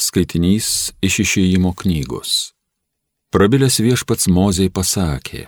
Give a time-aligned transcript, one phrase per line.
[0.00, 2.54] Skaitinys iš išėjimo knygos.
[3.34, 5.42] Prabilęs viešpats Mozei pasakė,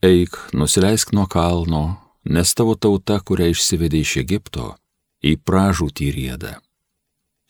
[0.00, 1.82] eik, nusileisk nuo kalno,
[2.24, 4.70] nes tavo tauta, kurią išsivedė iš Egipto,
[5.20, 6.54] į pražūtį rėdą.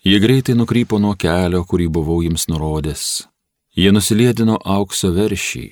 [0.03, 3.05] Jie greitai nukrypo nuo kelio, kurį buvau jiems nurodęs.
[3.79, 5.67] Jie nusilėdino aukso veršį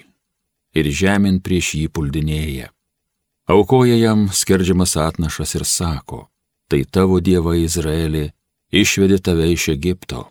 [0.78, 2.70] ir žemint prieš jį puldinėja.
[3.50, 6.28] Aukoja jam skerdžiamas atnašas ir sako,
[6.70, 8.28] tai tavo dieva Izraeli
[8.70, 10.28] išvedė tave iš Egipto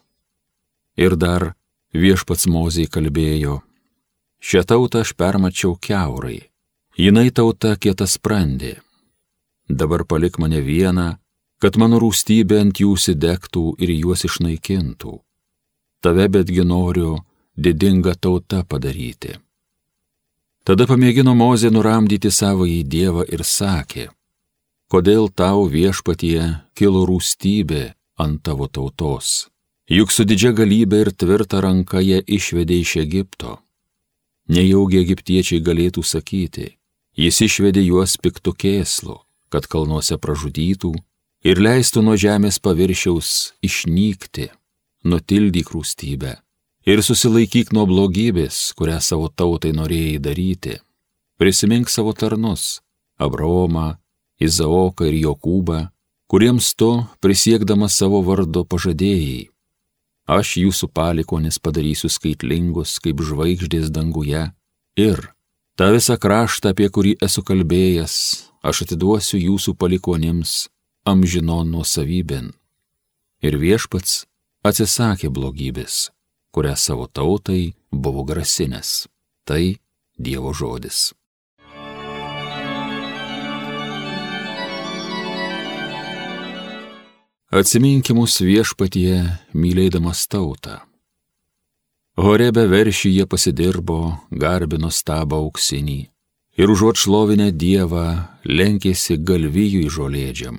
[0.95, 1.53] Ir dar
[1.91, 3.59] viešpats Mozijai kalbėjo,
[4.39, 6.39] šią tautą aš permačiau keurai,
[6.95, 8.77] jinai tauta kietas sprendė.
[9.67, 11.15] Dabar palik mane vieną,
[11.59, 15.15] kad mano rūstybė ant jų įsidegtų ir juos išnaikintų.
[16.03, 17.17] Tave betgi noriu
[17.57, 19.39] didingą tautą padaryti.
[20.65, 24.07] Tada pamėgino Mozė nuramdyti savo į Dievą ir sakė,
[24.89, 26.39] kodėl tau viešpatie
[26.77, 27.83] kilo rūstybė
[28.21, 29.49] ant tavo tautos
[29.89, 33.59] juk su didžia galybė ir tvirta ranka jie išvedė iš Egipto.
[34.49, 36.77] Nejaugi egiptiečiai galėtų sakyti,
[37.17, 39.17] jis išvedė juos piktų kėslų,
[39.49, 40.93] kad kalnuose pražudytų
[41.45, 44.49] ir leistų nuo žemės paviršiaus išnykti,
[45.05, 46.35] nutildyk rūstybę
[46.85, 50.77] ir susilaikyk nuo blogybės, kurią savo tautai norėjai daryti.
[51.37, 52.81] Prisimink savo tarnus-
[53.25, 53.97] Abraomą,
[54.39, 55.89] Izaoką ir Jokūbą,
[56.27, 59.54] kuriems tu, prisiekdamas savo vardu, pažadėjai
[60.25, 64.47] Aš jūsų palikonis padarysiu skaitlingus kaip žvaigždės danguje
[64.97, 65.21] ir
[65.77, 68.15] tą visą kraštą, apie kurį esu kalbėjęs,
[68.65, 70.65] aš atiduosiu jūsų palikonims
[71.05, 72.49] amžinon nuosavybėn.
[73.45, 74.23] Ir viešpats
[74.65, 76.09] atsisakė blogybės,
[76.49, 79.05] kurią savo tautai buvo grasinęs.
[79.45, 79.77] Tai
[80.17, 81.11] Dievo žodis.
[87.53, 89.21] Atsiminkimus viešpatie,
[89.53, 90.79] mylėdamas tautą.
[92.17, 95.99] Horebe veršyje pasidirbo, garbino stabą auksinį
[96.57, 98.07] ir užuot šlovinę Dievą
[98.49, 100.57] lenkėsi galvijų įžolėdžiam.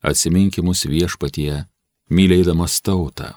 [0.00, 1.66] Atsiminkimus viešpatie,
[2.08, 3.34] mylėdamas tautą.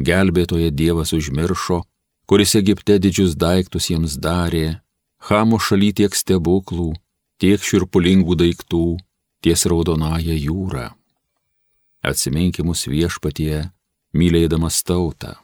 [0.00, 1.82] Gelbėtoje Dievas užmiršo,
[2.24, 4.80] kuris Egipte didžius daiktus jiems darė,
[5.28, 6.94] Hamo šaly tiek stebuklų,
[7.36, 8.86] tiek širpulingų daiktų,
[9.44, 10.94] ties raudonąją jūrą
[12.02, 13.68] atsiminkimus viešpatie,
[14.14, 15.36] mylėdamas tautą.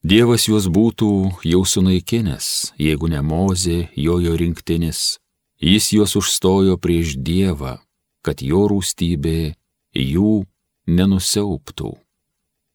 [0.00, 1.10] Dievas juos būtų
[1.44, 5.18] jau sunaikinęs, jeigu ne Mozė, jojo rinktinis,
[5.60, 7.76] jis juos užstojo prieš Dievą,
[8.24, 9.52] kad jo rūstybė
[9.92, 10.46] jų
[10.88, 11.92] nenusiauptų.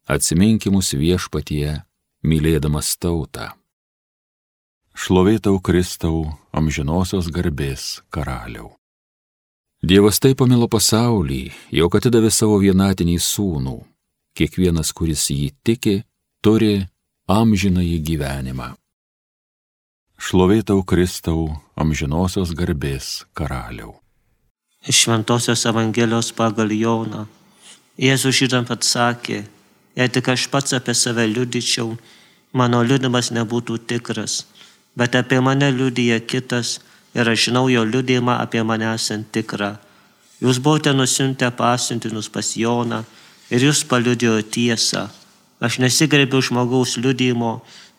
[0.05, 1.81] Atsiminkimus viešpatie,
[2.21, 3.55] mylėdamas tautą.
[4.95, 8.75] Šlovėtau Kristau, amžinosios garbės karaliau.
[9.85, 13.75] Dievas taip pamilo pasaulį, jog atidavė savo vienatinį sūnų.
[14.33, 15.99] Kiekvienas, kuris jį tiki,
[16.41, 16.87] turi
[17.29, 18.71] amžinąjį gyvenimą.
[20.17, 23.99] Šlovėtau Kristau, amžinosios garbės karaliau.
[24.89, 27.27] Iš Šventojios Evangelijos pagal Joną.
[28.01, 29.43] Jėzus žydam atsakė,
[29.93, 31.93] jei tik aš pats apie save liudyčiau,
[32.57, 34.47] mano liudimas nebūtų tikras,
[34.97, 36.79] bet apie mane liudyja kitas,
[37.15, 39.75] ir aš žinau jo liūdėjimą apie mane esant tikrą.
[40.43, 43.03] Jūs buvote nusiuntę pasiuntinus pas Joną
[43.49, 45.07] ir jūs paliudėjo tiesą.
[45.63, 47.53] Aš nesigrėbiu žmogaus liūdėjimo,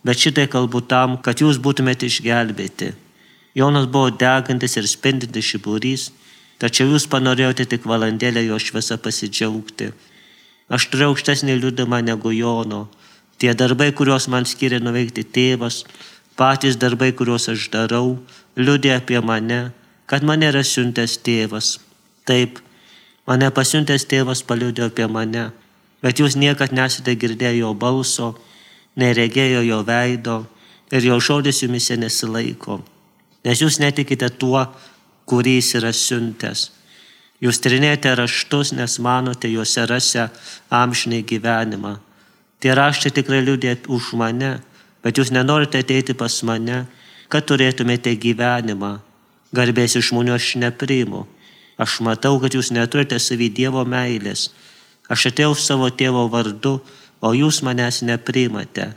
[0.04, 2.92] bet šitai kalbu tam, kad jūs būtumėte išgelbėti.
[3.56, 6.10] Jonas buvo degantis ir spindintis šiburys,
[6.60, 9.88] tačiau jūs panorėjote tik valandėlę jo šviesą pasidžiaugti.
[10.68, 12.86] Aš turiu aukštesnį liūdimą negu Jono.
[13.40, 15.84] Tie darbai, kuriuos man skiria nuveikti tėvas,
[16.36, 18.18] patys darbai, kuriuos aš darau,
[18.56, 19.70] liūdė apie mane,
[20.06, 21.76] kad mane yra siuntęs tėvas.
[22.28, 22.60] Taip,
[23.28, 25.48] mane pasiuntęs tėvas paliūdė apie mane,
[26.04, 28.34] bet jūs niekad nesate girdėję jo balso,
[28.96, 30.36] neregėjo jo veido
[30.92, 32.80] ir jo žodis jumise nesilaiko,
[33.44, 34.64] nes jūs netikite tuo,
[35.26, 36.70] kurį jis yra siuntęs.
[37.42, 40.30] Jūs trinėjate raštus, nes manote juose rasę
[40.72, 41.98] amžinai gyvenimą.
[42.64, 44.54] Tie raštai tikrai liūdė už mane,
[45.06, 46.82] bet jūs nenorite ateiti pas mane
[47.28, 48.98] kad turėtumėte gyvenimą.
[49.54, 51.24] Garbės iš žmonių aš nepriimu.
[51.80, 54.50] Aš matau, kad jūs neturite savy Dievo meilės.
[55.12, 56.78] Aš atėjau savo tėvo vardu,
[57.20, 58.92] o jūs manęs nepriimate.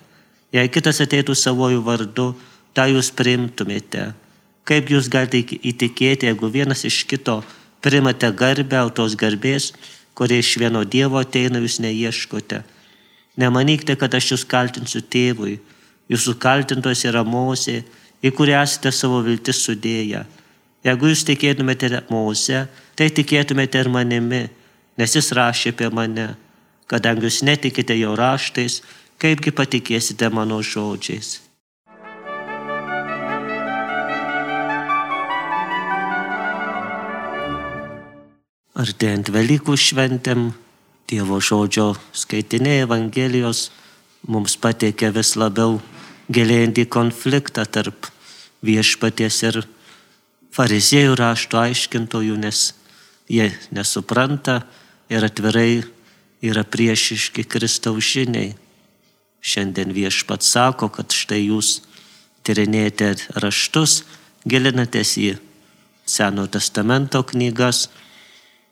[0.55, 2.31] Jei kitas ateitų savojų vardu,
[2.73, 4.13] tą jūs priimtumėte.
[4.65, 7.41] Kaip jūs galite įtikėti, jeigu vienas iš kito
[7.81, 9.71] primate garbę, o tos garbės,
[10.17, 12.63] kurie iš vieno Dievo ateina, jūs neieškote.
[13.39, 15.59] Nemanykite, kad aš jūs kaltinsiu tėvui.
[16.09, 17.83] Jūsų kaltintojas yra Mosė,
[18.25, 20.25] į kurį esate savo viltis sudėję.
[20.83, 22.65] Jeigu jūs tikėtumėte Mose,
[22.95, 24.45] tai tikėtumėte ir manimi,
[24.97, 26.29] nes jis rašė apie mane.
[26.89, 28.81] kadangi jūs netikite jo raštais,
[29.21, 31.37] kaipgi patikėsite mano žodžiais.
[38.79, 40.49] Artėjant Velykų šventėm,
[41.09, 43.67] Dievo žodžio skaitiniai Evangelijos
[44.29, 45.79] mums pateikia vis labiau
[46.29, 48.09] gilėjantį konfliktą tarp
[48.65, 49.61] viešpaties ir
[50.53, 52.73] fariziejų rašto aiškintojų, nes
[53.29, 54.61] jie nesupranta
[55.09, 55.83] ir atvirai
[56.45, 58.55] yra priešiški Kristaus žiniai.
[59.39, 61.79] Šiandien viešpat sako, kad štai jūs
[62.43, 64.03] tyrinėjate raštus,
[64.47, 65.37] gilinatės į
[66.09, 67.85] Seno testamento knygas,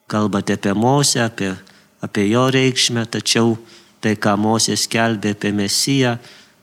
[0.10, 1.52] kalbate apie Mosę, apie,
[2.02, 3.54] apie jo reikšmę, tačiau
[4.02, 6.16] tai, ką Mosė skelbė apie Mesiją,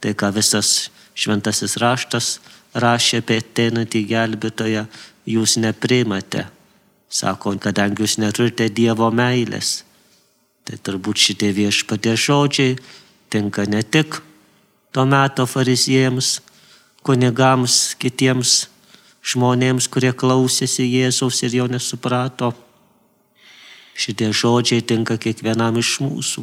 [0.05, 2.37] tai, ką visas šventasis raštas
[2.77, 4.85] rašė apie ateinantį gelbėtoją,
[5.25, 6.45] jūs neprimate.
[7.09, 9.85] Sako, kadangi jūs neturite Dievo meilės.
[10.69, 12.77] Tai turbūt šitie viešpatie žodžiai
[13.33, 14.21] tinka ne tik
[14.93, 16.41] to meto fariziejams,
[17.07, 18.67] kunigams, kitiems
[19.25, 22.53] žmonėms, kurie klausėsi Jėzaus ir jo nesuprato,
[23.95, 26.43] Šitie žodžiai tinka kiekvienam iš mūsų,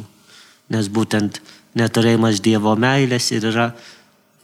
[0.72, 1.42] nes būtent
[1.78, 3.70] neturėjimas Dievo meilės ir yra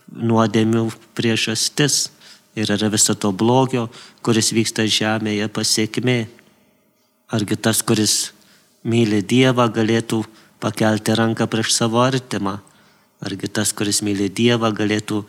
[0.09, 0.87] nuodėmių
[1.17, 2.09] priežastis
[2.57, 3.87] ir yra viso to blogio,
[4.25, 6.19] kuris vyksta žemėje pasiekmė.
[7.29, 8.31] Argi tas, kuris
[8.83, 10.23] myli Dievą, galėtų
[10.59, 12.57] pakelti ranką prieš savo artimą?
[13.21, 15.21] Argi tas, kuris myli Dievą, galėtų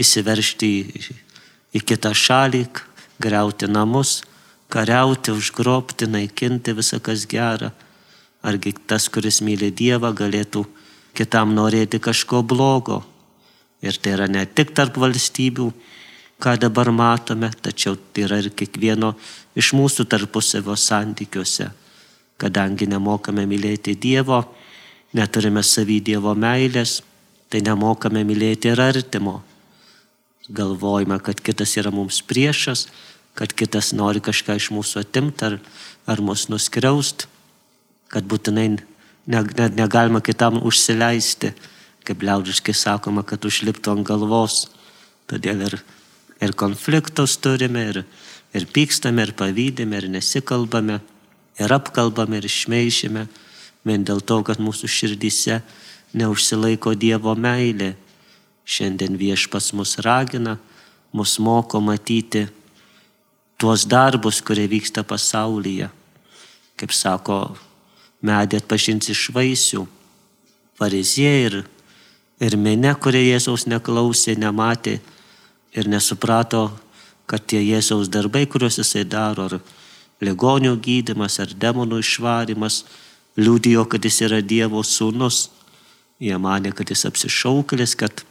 [0.00, 1.16] įsiveršti į,
[1.78, 2.66] į kitą šalį,
[3.22, 4.22] greuti namus?
[4.74, 7.70] kariauti, užgrobti, naikinti visą kas gera.
[8.44, 10.64] Argi tas, kuris myli Dievą, galėtų
[11.14, 13.02] kitam norėti kažko blogo.
[13.84, 15.68] Ir tai yra ne tik tarp valstybių,
[16.40, 19.14] ką dabar matome, tačiau tai yra ir kiekvieno
[19.56, 21.70] iš mūsų tarpusavio santykiuose.
[22.40, 24.42] Kadangi nemokame mylėti Dievo,
[25.14, 27.02] neturime savy Dievo meilės,
[27.48, 29.42] tai nemokame mylėti ir artimo.
[30.50, 32.88] Galvojame, kad kitas yra mums priešas,
[33.34, 35.60] kad kitas nori kažką iš mūsų atimti ar,
[36.06, 37.28] ar mus nuskriaust,
[38.10, 38.68] kad būtinai
[39.26, 41.54] negalima kitam užsileisti,
[42.04, 44.58] kaip liaudiškai sakoma, kad užliptų ant galvos.
[45.30, 45.78] Todėl ir,
[46.44, 48.02] ir konfliktus turime, ir,
[48.52, 51.00] ir pykstame, ir pavydime, ir nesikalbame,
[51.58, 53.26] ir apkalbame, ir šmeišime,
[53.84, 55.62] vien dėl to, kad mūsų širdyse
[56.14, 57.94] neužsilaiko Dievo meilė.
[58.64, 60.56] Šiandien viešpas mus ragina,
[61.12, 62.46] mus moko matyti
[63.60, 65.90] tuos darbus, kurie vyksta pasaulyje.
[66.80, 67.36] Kaip sako,
[68.24, 69.84] medį atpažins iš vaisių.
[70.80, 71.58] Fariziejai ir,
[72.42, 74.98] ir mene, kurie Jėzaus neklausė, nematė
[75.74, 76.70] ir nesuprato,
[77.30, 79.60] kad tie Jėzaus darbai, kuriuos jisai daro, ar
[80.24, 82.82] ligonių gydimas, ar demonų išvarimas,
[83.38, 85.48] liūdėjo, kad jis yra Dievo sūnus.
[86.22, 88.22] Jie mane, kad jis apsišaukėlis, kad,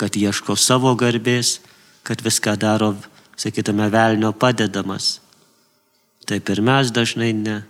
[0.00, 1.58] kad ieško savo garbės,
[2.06, 2.94] kad viską daro
[3.36, 5.20] sakytume, velnio padedamas.
[6.26, 7.60] Taip ir mes dažnai ne,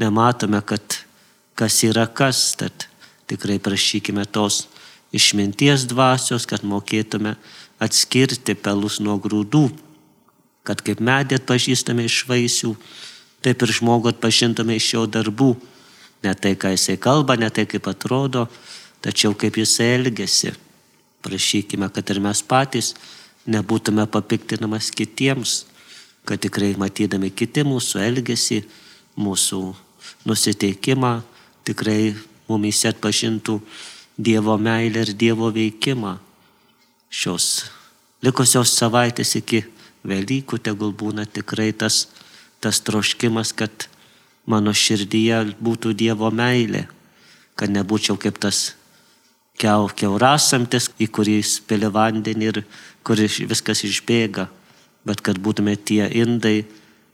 [0.00, 0.89] nematome, kad
[1.58, 2.86] kas yra kas, tad
[3.30, 4.66] tikrai prašykime tos
[5.12, 7.36] išminties dvasios, kad mokėtume
[7.82, 9.68] atskirti pelus nuo grūdų,
[10.66, 12.74] kad kaip medį atpažįstame iš vaisių,
[13.44, 15.54] taip ir žmogų atpažintume iš jo darbų.
[16.20, 18.44] Ne tai, ką jisai kalba, ne tai, kaip atrodo,
[19.00, 20.52] tačiau kaip jisai elgesi.
[21.24, 22.92] Prašykime, kad ir mes patys
[23.48, 25.64] nebūtume papiktinamas kitiems,
[26.28, 28.60] kad tikrai matydami kiti mūsų elgesį,
[29.20, 29.62] mūsų
[30.28, 31.14] nusiteikimą,
[31.70, 32.14] tikrai
[32.50, 33.60] mumise atpažintų
[34.20, 36.18] Dievo meilę ir Dievo veikimą.
[37.10, 37.70] Šios
[38.22, 39.64] likusios savaitės iki
[40.00, 42.06] Velykų tegul būna tikrai tas,
[42.60, 43.88] tas troškimas, kad
[44.48, 46.86] mano širdyje būtų Dievo meilė,
[47.54, 48.74] kad nebūčiau kaip tas
[49.60, 52.62] keu, keurasamtis, į kurį spėlė vandenį ir
[53.04, 54.48] kur viskas išbėga,
[55.04, 56.64] bet kad būtume tie indai,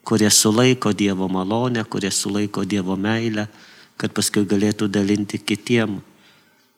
[0.07, 3.49] kurie sulaiko Dievo malonę, kurie sulaiko Dievo meilę,
[4.01, 6.01] kad paskui galėtų dalinti kitiem.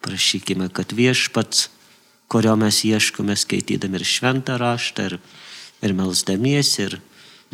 [0.05, 1.69] Prašykime, kad viešpats,
[2.31, 5.19] kurio mes ieškome skaitydami ir šventą raštą, ir,
[5.83, 6.99] ir melzdamiesi, ir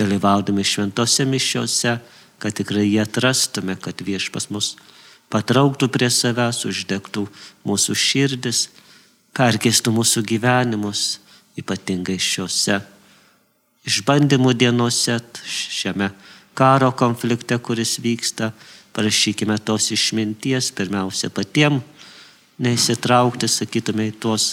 [0.00, 1.99] dalyvaudami šventose mišiuose,
[2.42, 4.75] kad tikrai jie atrastume, kad viešpas mus
[5.33, 7.25] patrauktų prie savęs, uždegtų
[7.64, 8.66] mūsų širdis,
[9.35, 11.06] perkeistų mūsų gyvenimus,
[11.59, 12.83] ypatingai šiuose
[13.85, 16.11] išbandymų dienose, šiame
[16.56, 18.52] karo konflikte, kuris vyksta,
[18.95, 21.81] Prašykime tos išminties, pirmiausia, patiem
[22.63, 24.53] neįsitraukti, sakytume, į tuos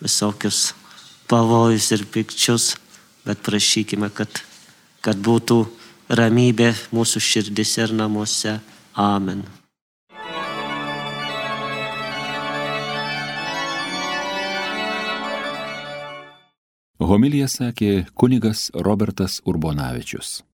[0.00, 0.72] visokius
[1.28, 2.70] pavojus ir pikčius,
[3.28, 4.40] bet prašykime, kad,
[5.04, 5.60] kad būtų
[6.08, 8.56] ramybė mūsų širdis ir namuose.
[8.96, 9.44] Amen.
[16.98, 20.47] Homilija sakė kunigas Robertas Urbonavičius.